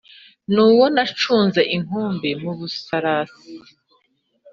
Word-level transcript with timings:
N’uwo 0.53 0.85
nacuze 0.93 1.61
inkumbi 1.77 2.29
mu 2.41 2.51
Busarasi 2.59 3.51